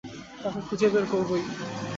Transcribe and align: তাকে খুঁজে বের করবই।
তাকে 0.41 0.59
খুঁজে 0.67 0.87
বের 0.93 1.05
করবই। 1.11 1.41